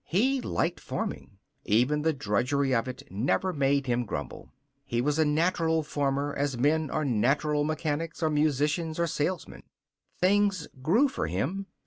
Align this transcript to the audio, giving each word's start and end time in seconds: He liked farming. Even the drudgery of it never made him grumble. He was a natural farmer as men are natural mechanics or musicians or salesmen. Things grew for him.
He 0.07 0.41
liked 0.41 0.79
farming. 0.79 1.37
Even 1.63 2.01
the 2.01 2.11
drudgery 2.11 2.73
of 2.73 2.87
it 2.87 3.03
never 3.11 3.53
made 3.53 3.85
him 3.85 4.03
grumble. 4.03 4.51
He 4.83 4.99
was 4.99 5.19
a 5.19 5.25
natural 5.25 5.83
farmer 5.83 6.33
as 6.35 6.57
men 6.57 6.89
are 6.89 7.05
natural 7.05 7.63
mechanics 7.63 8.23
or 8.23 8.31
musicians 8.31 8.97
or 8.97 9.05
salesmen. 9.05 9.61
Things 10.19 10.67
grew 10.81 11.07
for 11.07 11.27
him. 11.27 11.67